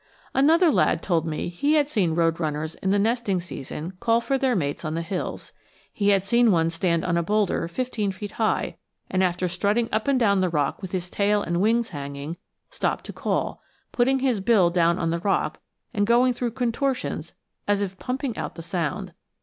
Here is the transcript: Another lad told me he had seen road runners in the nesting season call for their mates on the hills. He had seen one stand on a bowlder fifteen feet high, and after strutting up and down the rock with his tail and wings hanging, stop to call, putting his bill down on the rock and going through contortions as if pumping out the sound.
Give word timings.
Another 0.33 0.71
lad 0.71 1.03
told 1.03 1.27
me 1.27 1.47
he 1.47 1.73
had 1.73 1.87
seen 1.87 2.15
road 2.15 2.39
runners 2.39 2.73
in 2.73 2.89
the 2.89 2.97
nesting 2.97 3.39
season 3.39 3.93
call 3.99 4.19
for 4.19 4.35
their 4.35 4.55
mates 4.55 4.83
on 4.83 4.95
the 4.95 5.03
hills. 5.03 5.51
He 5.93 6.09
had 6.09 6.23
seen 6.23 6.49
one 6.51 6.71
stand 6.71 7.05
on 7.05 7.17
a 7.17 7.21
bowlder 7.21 7.67
fifteen 7.67 8.11
feet 8.11 8.31
high, 8.31 8.77
and 9.11 9.23
after 9.23 9.47
strutting 9.47 9.87
up 9.91 10.07
and 10.07 10.19
down 10.19 10.41
the 10.41 10.49
rock 10.49 10.81
with 10.81 10.91
his 10.91 11.11
tail 11.11 11.43
and 11.43 11.61
wings 11.61 11.89
hanging, 11.89 12.37
stop 12.71 13.03
to 13.03 13.13
call, 13.13 13.61
putting 13.91 14.17
his 14.21 14.39
bill 14.39 14.71
down 14.71 14.97
on 14.97 15.11
the 15.11 15.19
rock 15.19 15.59
and 15.93 16.07
going 16.07 16.33
through 16.33 16.49
contortions 16.53 17.35
as 17.67 17.79
if 17.83 17.99
pumping 17.99 18.35
out 18.35 18.55
the 18.55 18.63
sound. 18.63 19.13